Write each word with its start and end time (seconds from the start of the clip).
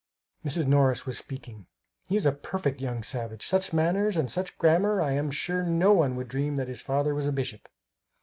Mrs. 0.43 0.65
Morris 0.65 1.05
was 1.05 1.19
speaking: 1.19 1.67
"He 2.07 2.15
is 2.15 2.25
a 2.25 2.31
perfect 2.31 2.81
young 2.81 3.03
savage! 3.03 3.45
Such 3.45 3.71
manners, 3.71 4.17
and 4.17 4.31
such 4.31 4.57
grammar 4.57 4.99
I 4.99 5.11
am 5.11 5.29
sure 5.29 5.61
no 5.61 5.93
one 5.93 6.15
would 6.15 6.27
dream 6.27 6.55
that 6.55 6.67
his 6.69 6.81
father 6.81 7.13
was 7.13 7.27
a 7.27 7.31
bishop. 7.31 7.69